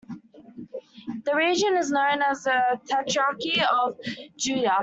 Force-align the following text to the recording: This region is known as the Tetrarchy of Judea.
This 1.25 1.35
region 1.35 1.77
is 1.77 1.91
known 1.91 2.23
as 2.23 2.45
the 2.45 2.79
Tetrarchy 2.89 3.61
of 3.71 3.99
Judea. 4.35 4.77